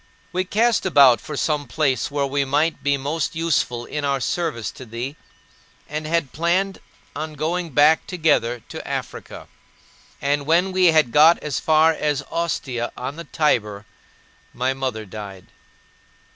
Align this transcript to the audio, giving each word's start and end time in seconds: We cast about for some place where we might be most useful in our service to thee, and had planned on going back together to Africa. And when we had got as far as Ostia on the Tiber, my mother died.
We 0.31 0.45
cast 0.45 0.83
about 0.83 1.21
for 1.21 1.37
some 1.37 1.67
place 1.67 2.09
where 2.09 2.25
we 2.25 2.43
might 2.43 2.81
be 2.81 2.97
most 2.97 3.35
useful 3.35 3.85
in 3.85 4.03
our 4.03 4.19
service 4.19 4.71
to 4.71 4.83
thee, 4.83 5.15
and 5.87 6.07
had 6.07 6.31
planned 6.31 6.79
on 7.15 7.33
going 7.35 7.69
back 7.69 8.07
together 8.07 8.61
to 8.69 8.87
Africa. 8.87 9.47
And 10.19 10.47
when 10.47 10.71
we 10.71 10.85
had 10.87 11.11
got 11.11 11.37
as 11.43 11.59
far 11.59 11.91
as 11.91 12.23
Ostia 12.31 12.91
on 12.97 13.15
the 13.15 13.25
Tiber, 13.25 13.85
my 14.55 14.73
mother 14.73 15.05
died. 15.05 15.45